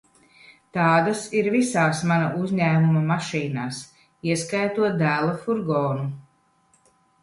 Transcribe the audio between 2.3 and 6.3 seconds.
uzņēmuma mašīnās, ieskaitot dēla furgonu.